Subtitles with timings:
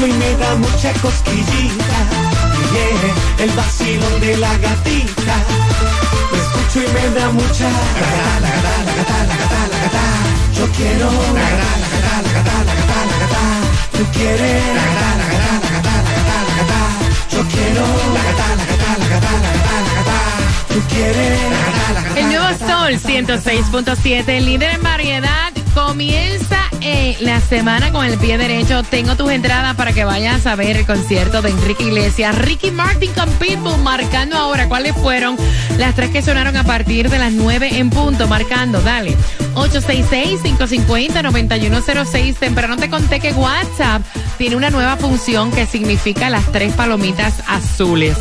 [0.00, 1.98] Y me da mucha cosquillita.
[3.40, 5.34] El vacilón de la gatita.
[6.32, 7.68] Escucho y me da mucha.
[10.54, 11.10] Yo quiero.
[13.92, 14.62] Tú quieres.
[17.32, 17.84] Yo quiero.
[20.68, 21.40] Tú quieres.
[22.14, 28.36] El nuevo Sol 106.7, el líder en variedad, comienza eh, la semana con el pie
[28.38, 28.82] derecho.
[28.82, 32.36] Tengo tus entradas para que vayas a ver el concierto de Enrique Iglesias.
[32.38, 35.36] Ricky Martin con Pitbull marcando ahora cuáles fueron
[35.78, 38.26] las tres que sonaron a partir de las 9 en punto.
[38.28, 39.16] Marcando, dale.
[39.54, 42.36] 866-550-9106.
[42.36, 44.02] Temprano te conté que WhatsApp
[44.36, 48.16] tiene una nueva función que significa las tres palomitas azules.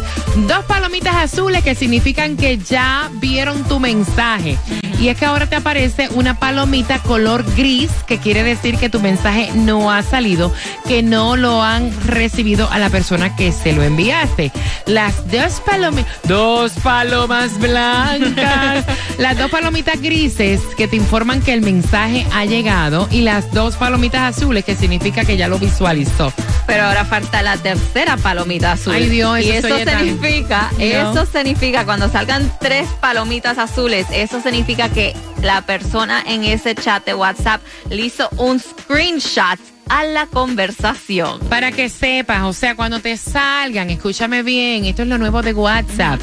[0.47, 4.57] Dos palomitas azules que significan que ya vieron tu mensaje.
[4.99, 8.99] Y es que ahora te aparece una palomita color gris, que quiere decir que tu
[8.99, 10.51] mensaje no ha salido,
[10.87, 14.51] que no lo han recibido a la persona que se lo enviaste.
[14.87, 18.85] Las dos palomitas, dos palomas blancas,
[19.19, 23.75] las dos palomitas grises que te informan que el mensaje ha llegado y las dos
[23.75, 26.33] palomitas azules que significa que ya lo visualizó.
[26.65, 28.93] Pero ahora falta la tercera palomita azul.
[28.93, 30.83] Ay, Dios, y eso eso soy tan- significa, No.
[30.83, 37.05] eso significa cuando salgan tres palomitas azules, eso significa que la persona en ese chat
[37.05, 39.59] de WhatsApp le hizo un screenshot
[39.89, 41.39] a la conversación.
[41.49, 45.53] Para que sepas, o sea, cuando te salgan, escúchame bien, esto es lo nuevo de
[45.53, 46.19] WhatsApp.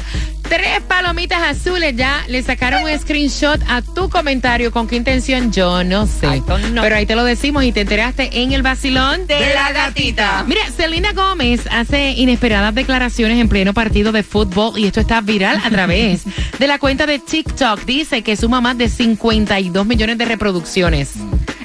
[0.49, 4.71] Tres palomitas azules ya le sacaron un screenshot a tu comentario.
[4.71, 5.51] ¿Con qué intención?
[5.51, 6.41] Yo no sé.
[6.45, 6.83] Know.
[6.83, 10.43] Pero ahí te lo decimos y te enteraste en el vacilón De la gatita.
[10.47, 15.59] Mira, Selena Gómez hace inesperadas declaraciones en pleno partido de fútbol y esto está viral
[15.63, 16.23] a través
[16.59, 17.83] de la cuenta de TikTok.
[17.85, 21.13] Dice que suma más de 52 millones de reproducciones.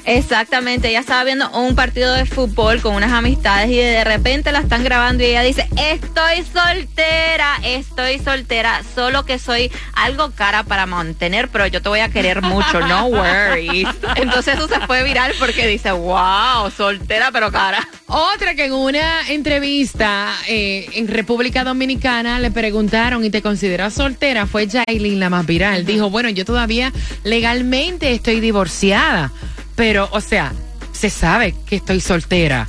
[0.05, 4.59] Exactamente, ella estaba viendo un partido de fútbol con unas amistades y de repente la
[4.59, 10.85] están grabando y ella dice, estoy soltera, estoy soltera, solo que soy algo cara para
[10.85, 13.87] mantener, pero yo te voy a querer mucho, no worries.
[14.15, 17.87] Entonces eso se fue viral porque dice, wow, soltera pero cara.
[18.07, 24.45] Otra que en una entrevista eh, en República Dominicana le preguntaron y te consideras soltera
[24.47, 25.85] fue Jailin la más viral.
[25.85, 26.91] Dijo, bueno, yo todavía
[27.23, 29.31] legalmente estoy divorciada,
[29.75, 30.53] pero, o sea,
[30.91, 32.67] se sabe que estoy soltera.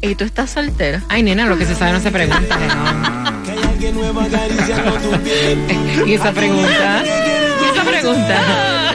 [0.00, 1.02] ¿Y tú estás soltera?
[1.08, 2.58] Ay, nena, lo que se sabe no se pregunta.
[3.44, 5.58] Que hay alguien nuevo acariciando tu piel.
[6.06, 7.02] ¿Y esa pregunta?
[7.04, 8.94] ¿Y esa pregunta?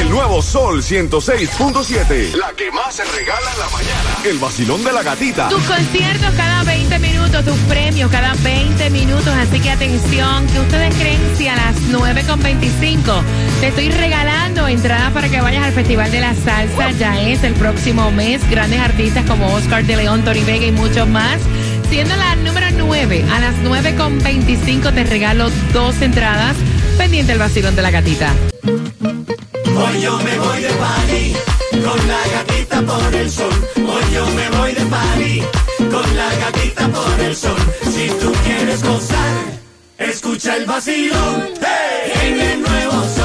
[0.00, 2.34] El nuevo Sol 106.7.
[2.34, 4.18] La que más se regala en la mañana.
[4.24, 5.48] El vacilón de la gatita.
[5.48, 9.28] Tus conciertos cada 20 minutos, tus premios cada 20 minutos.
[9.28, 13.22] Así que atención, que ustedes creen si a las 9.25
[13.64, 16.90] te estoy regalando entradas para que vayas al Festival de la Salsa.
[16.98, 18.42] Ya es el próximo mes.
[18.50, 21.38] Grandes artistas como Oscar de León, Tony Vega y muchos más.
[21.88, 26.54] Siendo la número 9, a las 9.25 te regalo dos entradas.
[26.98, 28.34] Pendiente el vacilón de la gatita.
[28.64, 31.36] Hoy yo me voy de party
[31.82, 33.66] con la gatita por el sol.
[33.76, 35.42] Hoy yo me voy de party
[35.90, 37.56] con la gatita por el sol.
[37.84, 39.32] Si tú quieres gozar,
[39.96, 41.48] escucha el vacilón.
[41.62, 41.94] ¡Hey!
[42.22, 43.23] En el nuevo sol,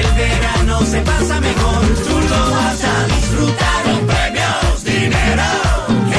[0.00, 5.50] el verano se pasa mejor, tú lo vas a disfrutar con premios, dinero.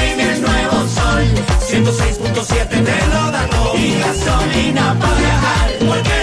[0.07, 1.23] En el nuevo sol,
[1.69, 5.69] 106.7 te lo da todo y gasolina para viajar.
[5.87, 6.20] Porque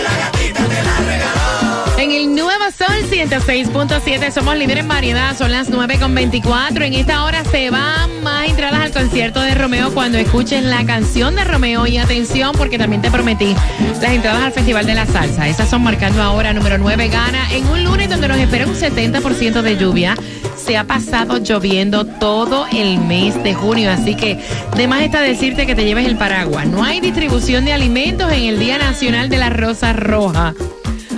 [4.32, 6.84] somos líderes en variedad, son las 9.24.
[6.84, 11.34] En esta hora se van más entradas al concierto de Romeo cuando escuchen la canción
[11.34, 11.86] de Romeo.
[11.86, 13.54] Y atención, porque también te prometí
[14.00, 15.48] las entradas al Festival de la Salsa.
[15.48, 19.62] Esas son marcando ahora número 9 gana en un lunes donde nos espera un 70%
[19.62, 20.14] de lluvia.
[20.56, 24.38] Se ha pasado lloviendo todo el mes de junio, así que
[24.76, 26.66] de más está decirte que te lleves el paraguas.
[26.66, 30.54] No hay distribución de alimentos en el Día Nacional de la Rosa Roja.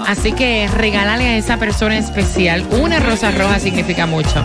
[0.06, 2.66] Así que regálale a esa persona especial.
[2.72, 4.44] Una rosa roja significa mucho.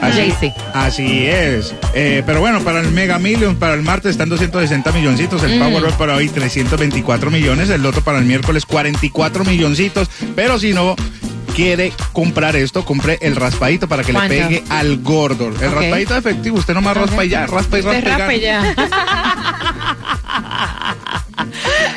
[0.00, 0.32] Así,
[0.74, 1.74] así es.
[1.94, 5.92] Eh, pero bueno, para el Mega Millions, para el martes están 260 milloncitos, el Powerball
[5.94, 10.96] para hoy 324 millones, el Loto para el miércoles 44 milloncitos, pero si no
[11.54, 14.34] quiere comprar esto, compre el raspadito para que ¿Cuánto?
[14.34, 15.48] le pegue al gordo.
[15.48, 15.74] El Ok.
[15.74, 18.34] raspadito efectivo, usted nomás raspa y ya, raspa y raspa.
[18.34, 18.74] y ya.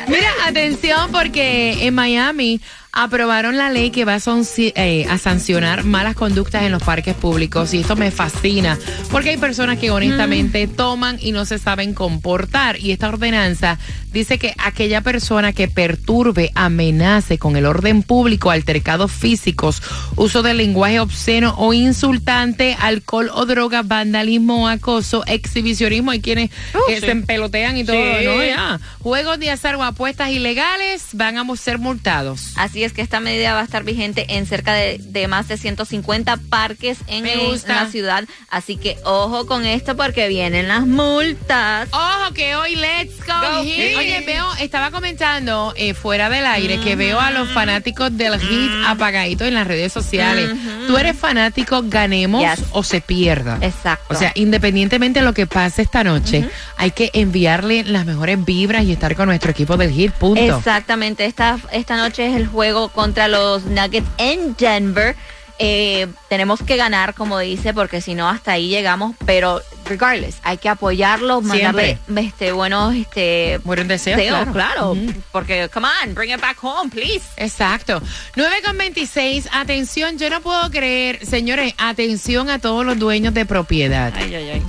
[0.08, 2.60] Mira, atención porque en Miami
[3.00, 4.20] aprobaron la ley que va a,
[4.56, 8.76] eh, a sancionar malas conductas en los parques públicos y esto me fascina
[9.12, 13.78] porque hay personas que honestamente toman y no se saben comportar y esta ordenanza
[14.12, 19.80] dice que aquella persona que perturbe, amenace con el orden público, altercados físicos,
[20.16, 26.50] uso de lenguaje obsceno o insultante, alcohol o droga, vandalismo o acoso, exhibicionismo, hay quienes
[26.88, 28.24] que se empelotean y todo, Sí.
[28.24, 28.42] ¿no?
[28.44, 28.80] Ya.
[29.00, 32.52] Juegos de azar o apuestas ilegales van a ser multados.
[32.56, 35.56] Así es que esta medida va a estar vigente en cerca de, de más de
[35.56, 37.24] 150 parques en,
[37.66, 38.24] la ciudad.
[38.50, 41.88] Así que ojo con esto porque vienen las multas.
[41.92, 43.60] Ojo que hoy Let's Go, Go.
[43.60, 48.86] Oye, veo, estaba comentando eh, fuera del aire que veo a los fanáticos del Heat
[48.86, 50.50] apagaditos en las redes sociales.
[50.86, 52.66] ¿Tú eres fanático, ganemos Yes.
[52.72, 53.58] o se pierda?
[53.60, 54.14] Exacto.
[54.14, 58.84] O sea, independientemente de lo que pase esta noche, hay que enviarle las mejores vibras
[58.84, 60.58] y estar con nuestro equipo del Hit, punto.
[60.58, 65.16] Exactamente, esta, esta noche es el juego contra los Nuggets en Denver.
[65.60, 69.16] Eh, tenemos que ganar, como dice, porque si no, hasta ahí llegamos.
[69.26, 74.92] Pero, regardless, hay que apoyarlos, mandarle este, buenos este, Buenos deseos, deseos, claro.
[74.92, 74.96] claro.
[75.32, 77.26] Porque, come on, bring it back home, please.
[77.36, 78.00] Exacto.
[78.36, 79.48] 9 con 26.
[79.52, 84.12] Atención, yo no puedo creer, señores, atención a todos los dueños de propiedad.
[84.16, 84.62] Ay, ay, ay.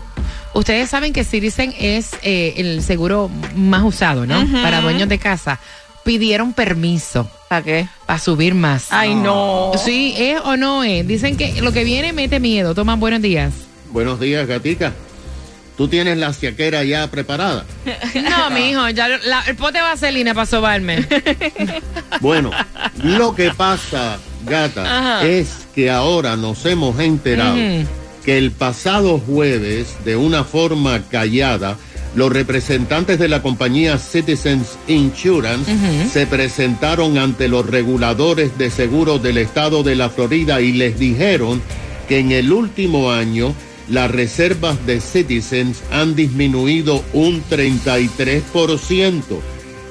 [0.54, 4.44] Ustedes saben que Citizen es eh, el seguro más usado, ¿no?
[4.64, 5.60] Para dueños de casa.
[6.10, 7.88] Pidieron permiso ¿Para qué?
[8.08, 8.88] para subir más.
[8.90, 9.74] Ay, no.
[9.78, 11.08] Sí, es o no es.
[11.08, 12.74] Dicen que lo que viene mete miedo.
[12.74, 13.54] Toman buenos días.
[13.92, 14.92] Buenos días, gatica.
[15.78, 17.64] ¿Tú tienes la siaquera ya preparada?
[18.16, 21.06] No, mi hijo, ya la- el pote de vaselina para sobarme.
[22.22, 22.50] Bueno,
[23.04, 27.56] lo que pasa, gata, es que ahora nos hemos enterado
[28.26, 31.78] que el pasado jueves, de una forma callada,
[32.16, 35.72] los representantes de la compañía Citizens Insurance
[36.12, 41.62] se presentaron ante los reguladores de seguros del estado de la Florida y les dijeron
[42.08, 43.54] que en el último año
[43.90, 49.22] las reservas de Citizens han disminuido un 33%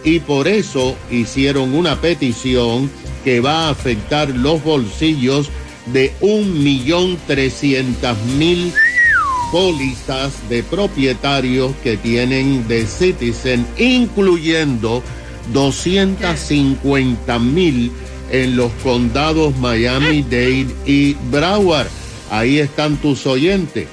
[0.05, 2.91] y por eso hicieron una petición
[3.25, 5.51] que va a afectar los bolsillos
[5.93, 8.73] de un millón trescientas mil
[9.51, 15.03] pólizas de propietarios que tienen de Citizen, incluyendo
[15.53, 17.91] 250 mil
[18.31, 21.89] en los condados Miami-Dade y Broward.
[22.31, 23.89] Ahí están tus oyentes.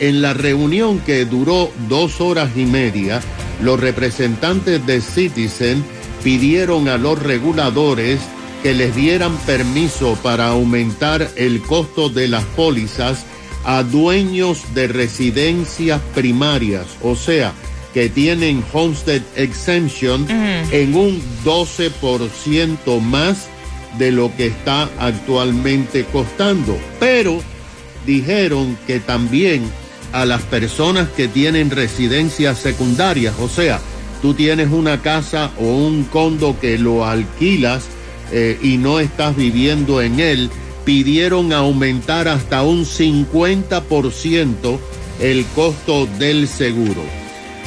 [0.00, 3.20] En la reunión que duró dos horas y media,
[3.62, 5.82] los representantes de Citizen
[6.22, 8.20] pidieron a los reguladores
[8.62, 13.24] que les dieran permiso para aumentar el costo de las pólizas
[13.64, 17.52] a dueños de residencias primarias, o sea,
[17.92, 23.48] que tienen Homestead Exemption en un 12% más
[23.98, 26.78] de lo que está actualmente costando.
[27.00, 27.40] Pero
[28.06, 29.62] dijeron que también
[30.12, 33.80] a las personas que tienen residencias secundarias, o sea,
[34.22, 37.84] tú tienes una casa o un condo que lo alquilas
[38.32, 40.50] eh, y no estás viviendo en él,
[40.88, 44.78] pidieron aumentar hasta un 50%
[45.20, 47.02] el costo del seguro.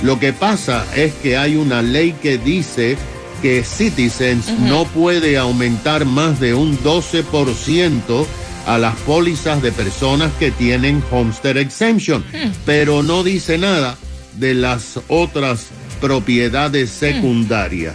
[0.01, 2.97] Lo que pasa es que hay una ley que dice
[3.43, 8.25] que Citizens no puede aumentar más de un 12%
[8.65, 12.25] a las pólizas de personas que tienen Homestead Exemption,
[12.65, 13.99] pero no dice nada
[14.39, 15.67] de las otras
[16.01, 17.93] propiedades secundarias.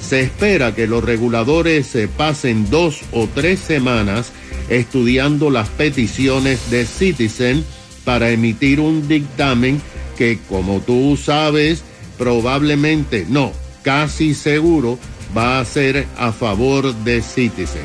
[0.00, 4.32] Se espera que los reguladores se pasen dos o tres semanas
[4.70, 7.64] estudiando las peticiones de Citizen
[8.04, 9.80] para emitir un dictamen
[10.16, 11.82] que, como tú sabes,
[12.16, 14.98] probablemente, no, casi seguro,
[15.36, 17.82] va a ser a favor de Citizen.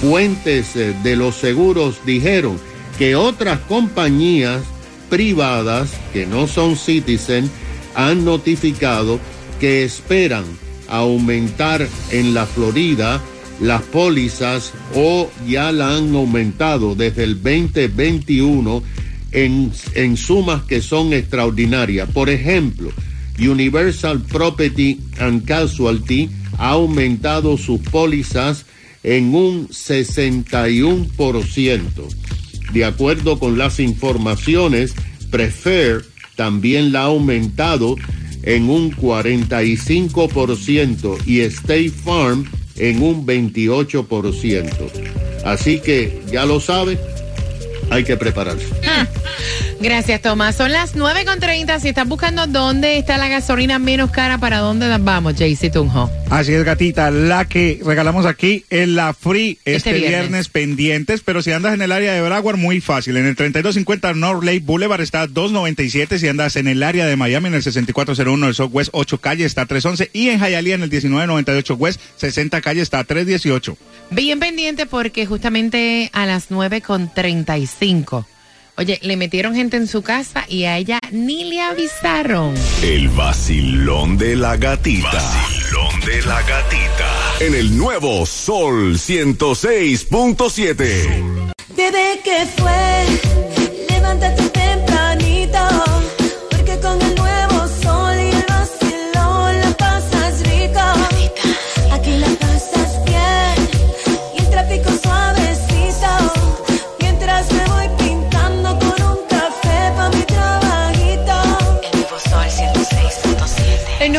[0.00, 2.58] fuentes eh, de los seguros dijeron
[2.98, 4.62] que otras compañías
[5.08, 7.50] privadas que no son Citizen
[7.94, 9.18] han notificado
[9.60, 10.44] que esperan
[10.88, 13.20] aumentar en la Florida
[13.60, 18.82] las pólizas o ya la han aumentado desde el 2021
[19.32, 22.08] en, en sumas que son extraordinarias.
[22.10, 22.90] Por ejemplo,
[23.38, 28.64] Universal Property and Casualty ha aumentado sus pólizas
[29.02, 31.82] en un 61%.
[32.72, 34.94] De acuerdo con las informaciones,
[35.30, 36.04] Prefer
[36.36, 37.96] también la ha aumentado
[38.42, 44.70] en un 45% y State Farm en un 28%.
[45.44, 46.98] Así que ya lo sabe,
[47.90, 48.66] hay que prepararse.
[49.84, 50.56] Gracias, Tomás.
[50.56, 51.78] Son las 9.30.
[51.78, 56.10] Si estás buscando dónde está la gasolina menos cara, ¿para dónde las vamos, Jaycee Tunjo?
[56.30, 57.10] Así es, gatita.
[57.10, 60.10] La que regalamos aquí en la Free este, Este viernes.
[60.20, 60.48] viernes.
[60.48, 61.20] pendientes.
[61.20, 63.18] Pero si andas en el área de Broward, muy fácil.
[63.18, 66.18] En el 3250 North Lake Boulevard está 297.
[66.18, 69.66] Si andas en el área de Miami, en el 6401 del Southwest 8 calle está
[69.66, 70.08] 311.
[70.14, 73.76] Y en Hialeah, en el 1998 West 60 calle está 318.
[74.10, 78.24] Bien pendiente porque justamente a las 9.35.
[78.76, 82.56] Oye, le metieron gente en su casa y a ella ni le avisaron.
[82.82, 85.12] El vacilón de la gatita.
[85.12, 87.08] Vacilón de la gatita.
[87.38, 91.52] En el nuevo Sol 106.7.
[91.76, 93.43] Bebé, ¿qué fue?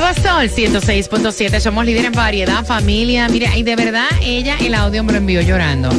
[0.06, 3.28] Nuevo Sol 106.7, somos líderes en variedad, familia.
[3.28, 5.90] Mira, y de verdad, ella el audio me lo envió llorando.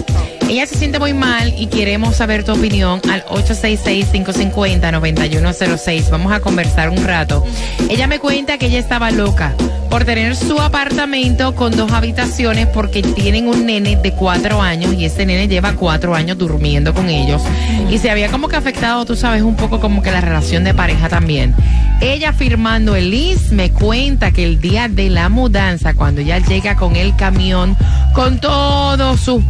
[0.48, 6.08] Ella se siente muy mal y queremos saber tu opinión al 866-550-9106.
[6.08, 7.44] Vamos a conversar un rato.
[7.90, 9.56] Ella me cuenta que ella estaba loca
[9.90, 15.06] por tener su apartamento con dos habitaciones porque tienen un nene de cuatro años y
[15.06, 17.42] ese nene lleva cuatro años durmiendo con ellos.
[17.90, 20.74] Y se había como que afectado, tú sabes, un poco como que la relación de
[20.74, 21.56] pareja también.
[22.00, 26.76] Ella firmando el lease me cuenta que el día de la mudanza, cuando ella llega
[26.76, 27.76] con el camión,
[28.14, 29.42] con todos sus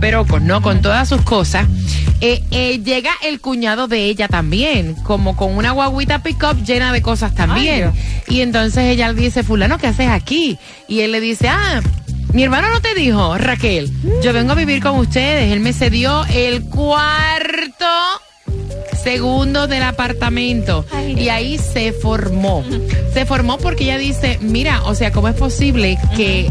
[0.00, 1.66] pero con, no con todas sus cosas,
[2.20, 7.02] eh, eh, llega el cuñado de ella también, como con una guaguita pick-up llena de
[7.02, 7.92] cosas también.
[8.28, 10.58] y entonces ella le dice, fulano, ¿qué haces aquí?
[10.88, 11.82] Y él le dice, ah,
[12.32, 15.52] mi hermano no te dijo, Raquel, yo vengo a vivir con ustedes.
[15.52, 17.86] Él me cedió el cuarto
[19.04, 20.84] segundo del apartamento
[21.16, 22.64] y ahí se formó.
[23.12, 26.50] Se formó porque ella dice, mira, o sea, ¿cómo es posible que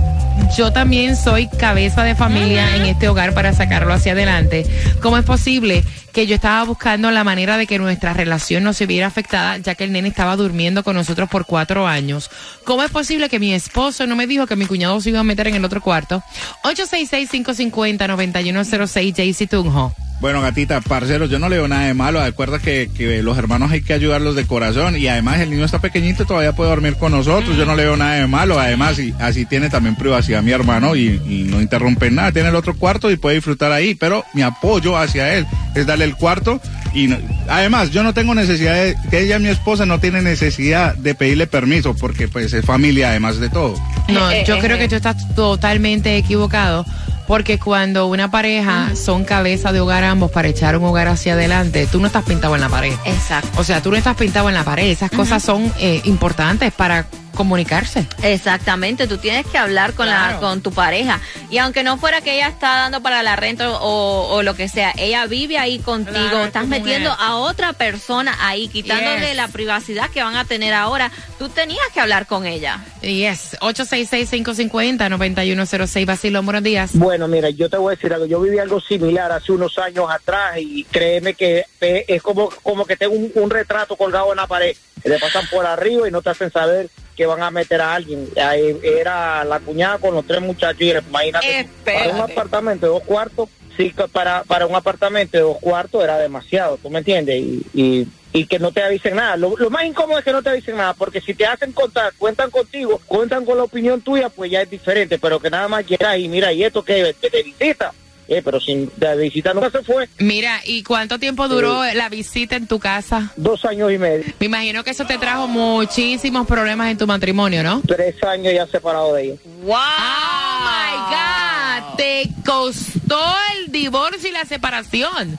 [0.57, 4.65] yo también soy cabeza de familia en este hogar para sacarlo hacia adelante?
[5.01, 5.83] ¿Cómo es posible
[6.13, 9.75] que yo estaba buscando la manera de que nuestra relación no se viera afectada ya
[9.75, 12.29] que el nene estaba durmiendo con nosotros por cuatro años?
[12.63, 15.23] ¿Cómo es posible que mi esposo no me dijo que mi cuñado se iba a
[15.23, 16.21] meter en el otro cuarto?
[16.63, 19.95] 866-550-9106, Jaycee Tunjo.
[20.23, 22.21] Bueno, gatita, parceros, yo no le veo nada de malo.
[22.21, 24.95] Acuerda que, que los hermanos hay que ayudarlos de corazón.
[24.95, 27.57] Y además el niño está pequeñito todavía puede dormir con nosotros.
[27.57, 28.57] Yo no le veo nada de malo.
[28.57, 32.31] Además, y así tiene también privacidad mi hermano y, y no interrumpe nada.
[32.31, 33.95] Tiene el otro cuarto y puede disfrutar ahí.
[33.95, 36.59] Pero mi apoyo hacia él es darle el cuarto.
[36.93, 37.17] Y no-
[37.49, 41.47] además, yo no tengo necesidad de, que ella, mi esposa, no tiene necesidad de pedirle
[41.47, 43.75] permiso porque pues es familia además de todo.
[44.09, 44.79] No, Eh, yo eh, creo eh.
[44.79, 46.85] que tú estás totalmente equivocado.
[47.25, 51.87] Porque cuando una pareja son cabeza de hogar ambos para echar un hogar hacia adelante,
[51.89, 52.91] tú no estás pintado en la pared.
[53.05, 53.47] Exacto.
[53.61, 54.87] O sea, tú no estás pintado en la pared.
[54.91, 58.07] Esas cosas son eh, importantes para comunicarse.
[58.21, 62.35] Exactamente, tú tienes que hablar con la con tu pareja y aunque no fuera que
[62.35, 66.13] ella está dando para la renta o, o lo que sea, ella vive ahí contigo,
[66.13, 69.35] Claro, estás metiendo a otra persona ahí, quitándole Yes.
[69.35, 71.11] la privacidad que van a tener ahora.
[71.39, 72.79] Tú tenías que hablar con ella.
[73.01, 76.05] Yes, 866-550-9106.
[76.05, 76.91] Basilón, buenos días.
[76.93, 78.25] Bueno, mira, yo te voy a decir algo.
[78.25, 82.95] Yo viví algo similar hace unos años atrás y créeme que es como, como que
[82.95, 84.75] tengo un, un retrato colgado en la pared.
[85.03, 88.27] Le pasan por arriba y no te hacen saber que van a meter a alguien.
[88.41, 90.81] Ahí era la cuñada con los tres muchachos.
[90.81, 92.09] Y imagínate, Espérate.
[92.09, 96.17] para un apartamento de dos cuartos, sí, para, para un apartamento de dos cuartos era
[96.17, 97.35] demasiado, ¿tú me entiendes?
[97.41, 99.37] Y, y, y que no te avisen nada.
[99.37, 102.13] Lo, lo más incómodo es que no te avisen nada, porque si te hacen contar,
[102.17, 105.85] cuentan contigo, cuentan con la opinión tuya, pues ya es diferente, pero que nada más
[105.85, 107.93] quieras y mira, ¿y esto que te visita?
[108.27, 112.55] Eh, pero sin de visita nunca se fue, Mira, ¿y cuánto tiempo duró la visita
[112.55, 113.31] en tu casa?
[113.35, 117.63] dos años y medio, Me imagino que eso te trajo muchísimos problemas en tu matrimonio,
[117.63, 117.81] ¿no?
[117.87, 119.35] tres años ya separado de ella.
[119.63, 119.75] ¡Wow!
[119.75, 123.19] Oh my God, te costó
[123.57, 125.37] el divorcio y la separación.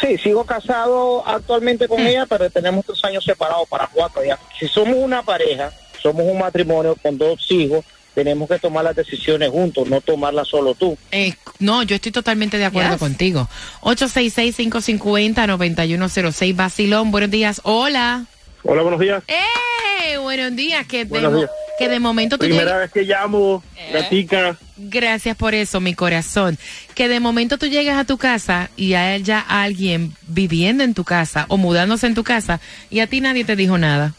[0.00, 4.38] Sí, sigo casado actualmente con ella, pero tenemos tres años separados para cuatro ya.
[4.58, 5.70] Si somos una pareja,
[6.02, 7.84] somos un matrimonio con dos hijos,
[8.16, 10.96] tenemos que tomar las decisiones juntos, no tomarlas solo tú.
[11.12, 12.98] Eh, no, yo estoy totalmente de acuerdo Yes.
[12.98, 13.46] contigo.
[13.82, 17.60] 866-550-9106, Basilón, buenos días.
[17.64, 18.24] Hola.
[18.62, 19.22] Hola, buenos días.
[19.28, 20.16] ¡Eh!
[20.18, 20.86] Buenos días.
[20.86, 21.50] Que de, Buenos mo- días.
[21.78, 23.90] que de momento tú Primera vez que llamo, Eh.
[23.92, 24.56] gatica.
[24.78, 26.58] Gracias por eso, mi corazón.
[26.94, 31.04] Que de momento tú llegas a tu casa y hay ya alguien viviendo en tu
[31.04, 34.14] casa o mudándose en tu casa y a ti nadie te dijo nada.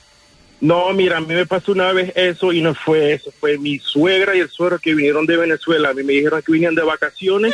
[0.60, 3.32] No, mira, a mí me pasó una vez eso y no fue eso.
[3.40, 5.90] Fue mi suegra y el suegro que vinieron de Venezuela.
[5.90, 7.54] A mí me dijeron que venían de vacaciones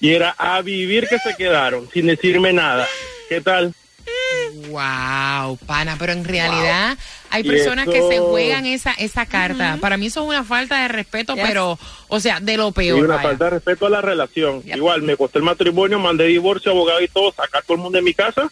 [0.00, 2.86] y era a vivir que se quedaron sin decirme nada.
[3.28, 3.74] ¿Qué tal?
[4.68, 6.96] Wow, pana, pero en realidad
[7.30, 9.78] hay Y personas que se juegan esa esa carta.
[9.80, 11.44] Para mí eso es una falta de respeto, Yes.
[11.46, 13.04] pero, o sea, de lo Y peor.
[13.04, 13.28] una vaya.
[13.28, 14.62] falta de respeto a la relación.
[14.62, 14.76] Yep.
[14.76, 18.02] Igual, me costó el matrimonio, mandé divorcio, abogado y todo, sacar todo el mundo de
[18.02, 18.50] mi casa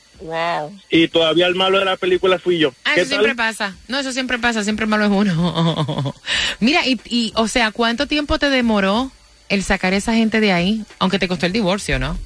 [0.91, 2.73] y todavía el malo de la película fui yo.
[2.85, 3.75] Ah, ¿Qué eso siempre pasa.
[3.87, 6.15] No, eso siempre pasa, siempre malo es uno.
[6.61, 9.11] Mira, y, y, o sea, ¿cuánto tiempo te demoró
[9.49, 10.83] el sacar a esa gente de ahí?
[10.99, 12.19] Aunque te costó el divorcio, ¿no?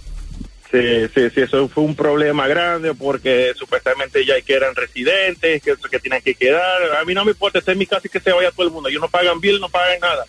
[0.73, 5.75] Sí, sí, sí, eso fue un problema grande porque supuestamente ya que eran residentes, que,
[5.91, 6.97] que tienen que quedar.
[6.97, 8.73] A mí no me importa, esta es mi casa y que se vaya todo el
[8.73, 8.88] mundo.
[8.88, 10.25] Ellos no pagan bill, no pagan nada.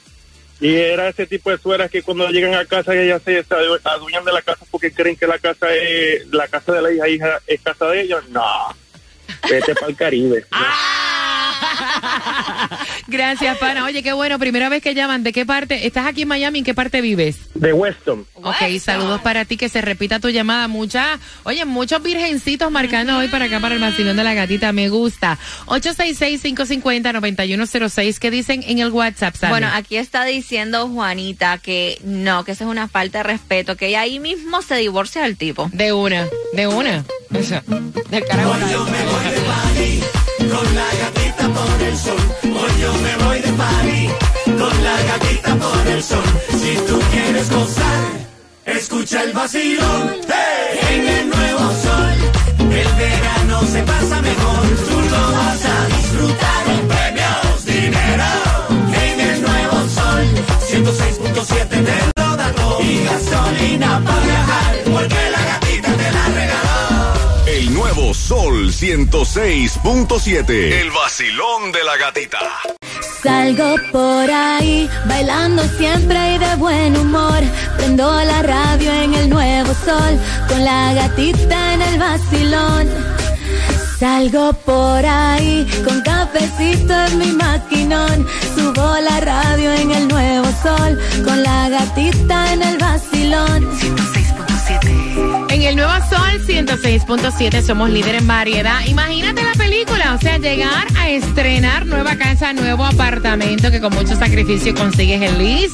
[0.59, 3.45] Y era ese tipo de sueras que cuando llegan a casa ellas se,
[3.83, 7.07] adueñan de la casa porque creen que la casa es la casa de la hija,
[7.07, 8.27] hija es casa de ellos.
[8.29, 8.43] No,
[9.49, 10.45] vete para el Caribe.
[13.07, 13.85] Gracias, pana.
[13.85, 14.37] Oye, qué bueno.
[14.39, 15.23] Primera vez que llaman.
[15.23, 15.85] ¿De qué parte?
[15.85, 16.59] ¿Estás aquí en Miami?
[16.59, 17.37] ¿En qué parte vives?
[17.53, 18.25] De Weston.
[18.35, 20.67] Ok, saludos para ti, que se repita tu llamada.
[20.67, 24.73] Mucha, oye, muchos virgencitos marcando hoy para acá, para el vacilón de la gatita.
[24.73, 25.37] Me gusta.
[25.67, 28.17] 866-550-9106.
[28.19, 29.35] ¿Qué dicen en el WhatsApp?
[29.49, 33.95] Bueno, aquí está diciendo Juanita que no, que eso es una falta de respeto, que
[33.97, 35.69] ahí mismo se divorcia del tipo.
[35.73, 37.03] De una, de una.
[37.37, 37.63] O sea,
[38.09, 38.53] del carajo.
[48.65, 50.11] Escucha el vacilón
[50.91, 52.13] en el nuevo sol.
[52.59, 54.67] El verano se pasa mejor.
[54.89, 58.31] Tú lo vas a disfrutar con premios, dinero.
[59.07, 60.25] En el nuevo sol,
[60.69, 62.81] 106.7 te lo todo.
[62.81, 64.82] Y gasolina para viajar,
[68.35, 70.49] Sol 106.7.
[70.81, 72.39] El vacilón de la gatita.
[73.21, 77.43] Salgo por ahí, bailando siempre y de buen humor.
[77.77, 82.89] Prendo la radio en el nuevo sol, con la gatita en el vacilón.
[83.99, 88.27] Salgo por ahí, con cafecito en mi maquinón.
[88.55, 94.22] Subo la radio en el nuevo sol, con la gatita en el vacilón.
[95.63, 98.85] En el Nuevo Sol 106.7 somos líder en variedad.
[98.85, 104.17] Imagínate la película, o sea, llegar a estrenar nueva casa, nuevo apartamento que con mucho
[104.17, 105.71] sacrificio consigues el Liz.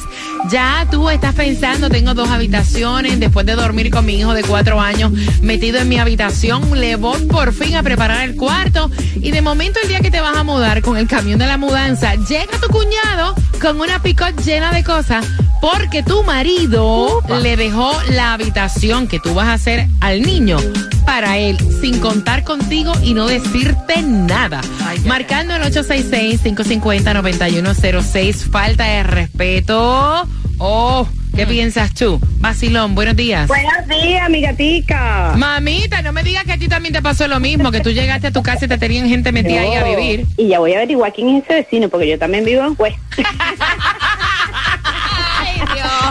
[0.48, 4.80] Ya tú estás pensando, tengo dos habitaciones, después de dormir con mi hijo de cuatro
[4.80, 5.10] años
[5.42, 9.80] metido en mi habitación, le voy por fin a preparar el cuarto y de momento
[9.82, 12.68] el día que te vas a mudar con el camión de la mudanza, llega tu
[12.68, 15.26] cuñado con una picot llena de cosas
[15.60, 20.58] porque tu marido le dejó la habitación que tú vas a hacer al niño
[21.04, 24.60] para él, sin contar contigo y no decirte nada.
[25.06, 30.26] Marcando el 866-550-9106, falta de respeto.
[30.58, 32.20] Oh, ¿qué piensas tú?
[32.38, 33.48] Vacilón, buenos días.
[33.48, 35.32] Buenos días, mi gatica.
[35.36, 38.26] Mamita, no me digas que a ti también te pasó lo mismo, que tú llegaste
[38.28, 39.86] a tu casa y te tenían gente metida ahí a No.
[39.96, 40.26] vivir.
[40.36, 42.98] Y ya voy a averiguar quién es ese vecino, porque yo también vivo en West.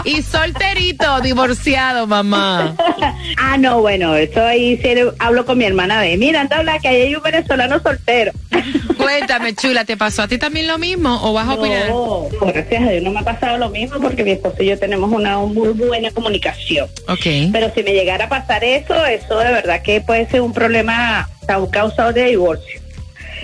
[0.04, 2.76] Y solterito, divorciado, mamá.
[3.36, 6.80] ah, no, bueno, eso ahí sí hablo con mi hermana de, mira, anda a hablar
[6.80, 8.32] que ahí hay un venezolano soltero.
[8.96, 11.88] Cuéntame, chula, ¿te pasó a ti también lo mismo o vas a opinar?
[11.88, 14.78] No, gracias a Dios no me ha pasado lo mismo porque mi esposo y yo
[14.78, 16.88] tenemos una muy buena comunicación.
[17.08, 17.26] Ok.
[17.52, 21.28] Pero si me llegara a pasar eso, eso de verdad que puede ser un problema,
[21.58, 22.80] un causado de divorcio.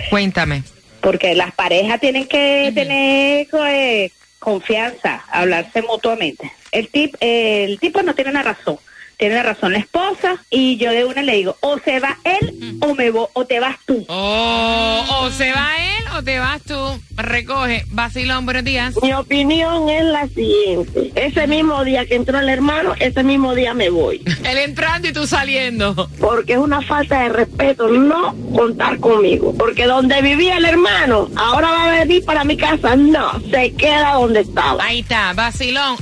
[0.09, 0.63] Cuéntame.
[1.01, 6.51] Porque las parejas tienen que tener eh, confianza, hablarse mutuamente.
[6.71, 8.77] El, tip, el tipo no tiene la razón.
[9.17, 12.77] Tiene la razón la esposa y yo de una le digo, o se va él
[12.81, 14.05] o me vo- o te vas tú.
[14.09, 16.75] Oh, o se va él o te vas tú?
[17.15, 17.83] Recoge.
[17.89, 18.93] Vacilón, buenos días.
[19.01, 21.11] Mi opinión es la siguiente.
[21.15, 24.21] Ese mismo día que entró el hermano, ese mismo día me voy.
[24.45, 26.07] Él entrando y tú saliendo.
[26.19, 29.51] Porque es una falta de respeto no contar conmigo.
[29.57, 32.95] Porque donde vivía el hermano, ahora va a venir para mi casa.
[32.95, 34.83] No, se queda donde estaba.
[34.83, 35.95] Ahí está, vacilón,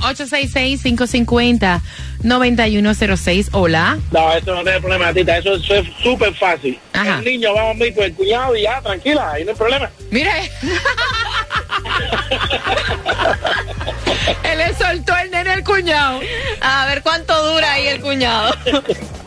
[2.22, 3.48] 866-550-9106.
[3.52, 3.98] Hola.
[4.10, 5.38] No, eso no tiene problema, tita.
[5.38, 6.78] Eso, eso es súper fácil.
[6.92, 7.18] Ajá.
[7.18, 9.90] El niño va a dormir con el cuñado y ya, tranquila, ahí no hay problema.
[10.10, 10.30] Mire.
[14.42, 16.20] Él le soltó el nene al cuñado.
[16.60, 18.54] A ver cuánto dura ahí el cuñado.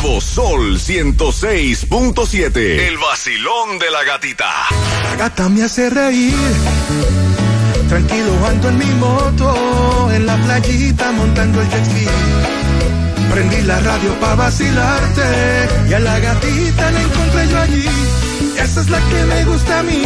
[0.00, 2.56] nuevo Sol 106.7.
[2.56, 4.50] El vacilón de la gatita.
[5.04, 6.34] La gata me hace reír.
[7.88, 12.06] Tranquilo ando en mi moto, en la playita montando el jet ski.
[13.30, 15.22] Prendí la radio pa' vacilarte
[15.88, 17.88] y a la gatita la encontré yo allí.
[18.58, 20.02] Esa es la que me gusta a mí.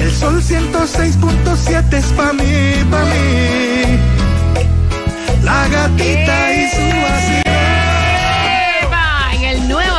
[0.00, 3.98] El sol 106.7 es pa' mí, pa' mí.
[5.42, 7.39] La gatita y su vacilón.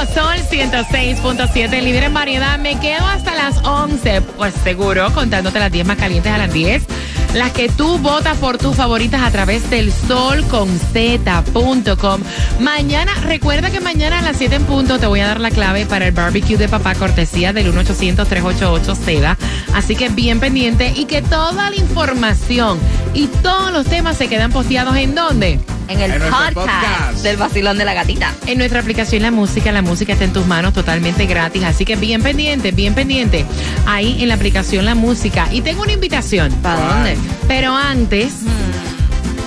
[0.06, 2.58] Sol 106.7, líder en variedad.
[2.58, 6.82] Me quedo hasta las 11, pues seguro, contándote las 10 más calientes a las 10.
[7.36, 12.22] Las que tú votas por tus favoritas a través del solconzeta.com.
[12.60, 15.86] Mañana, recuerda que mañana a las 7 en punto te voy a dar la clave
[15.86, 19.38] para el barbecue de papá cortesía del 1-800-388-seda.
[19.76, 22.80] Así que bien pendiente y que toda la información
[23.14, 25.60] y todos los temas se quedan posteados en dónde?
[25.92, 27.18] En el En podcast, podcast.
[27.24, 28.34] del vacilón de la gatita.
[28.46, 31.98] En nuestra aplicación La Música, la música está en tus manos totalmente gratis, así que
[31.98, 33.46] bien pendiente, bien pendiente.
[33.86, 35.48] Ahí en la aplicación La Música.
[35.52, 36.52] Y tengo una invitación.
[36.64, 37.18] ¿Para dónde?
[37.48, 38.34] Pero antes,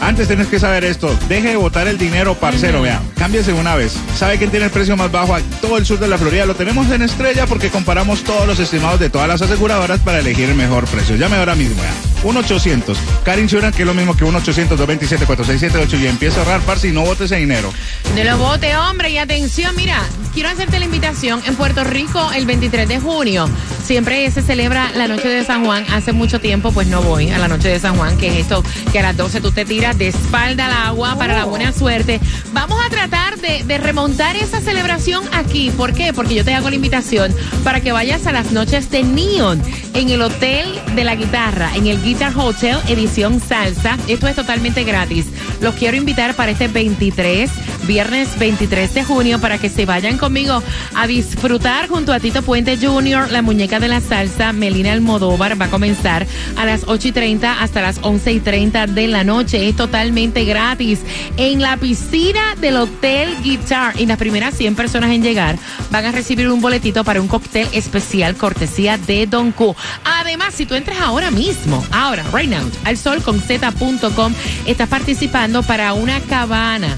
[0.00, 1.16] Antes tienes que saber esto.
[1.28, 2.82] Deje de botar el dinero, parcero.
[2.82, 3.94] Vea, cámbiese una vez.
[4.18, 6.44] ¿Sabe quién tiene el precio más bajo a todo el sur de la Florida?
[6.44, 10.50] Lo tenemos en Estrella porque comparamos todos los estimados de todas las aseguradoras para elegir
[10.50, 11.16] el mejor precio.
[11.16, 12.13] Llame ahora mismo, vea.
[12.24, 12.96] 1-800.
[13.24, 17.02] Car Insurance, que es lo mismo que 1-800-227-4678 y empieza a ahorrar, parce, y no
[17.02, 17.72] bote ese dinero.
[18.14, 22.46] de lo bote, hombre, y atención, mira, quiero hacerte la invitación en Puerto Rico el
[22.46, 23.48] 23 de junio.
[23.84, 25.84] Siempre se celebra la noche de San Juan.
[25.90, 28.64] Hace mucho tiempo, pues no voy a la noche de San Juan, que es esto,
[28.90, 32.20] que a las 12 tú te tiras de espalda al agua para la buena suerte.
[32.52, 35.70] Vamos a tratar de, de remontar esa celebración aquí.
[35.70, 36.12] ¿Por qué?
[36.12, 40.08] Porque yo te hago la invitación para que vayas a las noches de Neon en
[40.08, 42.02] el Hotel de la Guitarra, en el
[42.36, 43.98] Hotel, edición salsa.
[44.08, 45.26] Esto es totalmente gratis.
[45.60, 47.50] Los quiero invitar para este 23,
[47.86, 50.62] viernes 23 de junio, para que se vayan conmigo
[50.94, 55.60] a disfrutar junto a Tito Puente Jr., la muñeca de la salsa, Melina Almodóvar.
[55.60, 59.24] Va a comenzar a las 8 y 30 hasta las 11 y 30 de la
[59.24, 59.68] noche.
[59.68, 61.00] Es totalmente gratis
[61.36, 63.98] en la piscina del Hotel Guitar.
[64.00, 65.58] Y las primeras 100 personas en llegar
[65.90, 69.74] van a recibir un boletito para un cóctel especial cortesía de Don Q.
[70.04, 74.34] Además, si tú entras ahora mismo, ahora, right now, al solconzeta.com,
[74.66, 76.96] estás participando para una cabana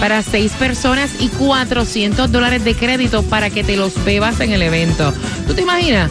[0.00, 4.62] para seis personas y 400 dólares de crédito para que te los bebas en el
[4.62, 5.12] evento.
[5.46, 6.10] ¿Tú te imaginas?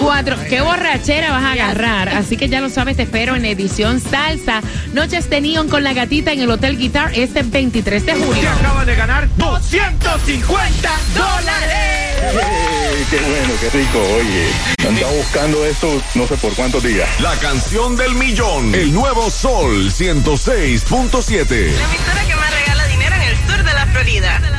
[0.00, 0.36] Cuatro.
[0.48, 2.08] ¿Qué borrachera vas a agarrar?
[2.08, 4.62] Así que ya lo sabes, te espero en edición salsa.
[4.92, 8.50] Noches de Neon con la gatita en el Hotel Guitar este 23 de junio.
[8.50, 13.08] acaba de ganar 250 dólares.
[13.10, 14.48] qué bueno, qué rico, oye.
[14.88, 17.08] Andaba buscando esto no sé por cuántos días.
[17.20, 18.74] La canción del millón.
[18.74, 21.48] El nuevo Sol 106.7.
[21.48, 22.50] La emisora que más
[24.02, 24.49] Florida.